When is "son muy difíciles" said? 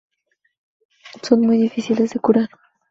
1.21-2.09